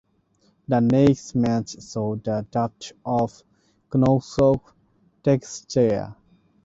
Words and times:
The 0.67 0.79
next 0.79 1.35
match 1.35 1.79
saw 1.79 2.15
the 2.15 2.43
debut 2.49 2.91
of 3.05 3.43
Konosuke 3.91 4.73
Takeshita. 5.23 6.15